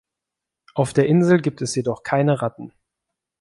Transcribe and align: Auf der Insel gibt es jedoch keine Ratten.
Auf 0.73 0.93
der 0.93 1.05
Insel 1.05 1.39
gibt 1.43 1.61
es 1.61 1.75
jedoch 1.75 2.01
keine 2.01 2.41
Ratten. 2.41 2.73